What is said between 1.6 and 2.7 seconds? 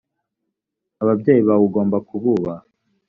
ugomba kububaha.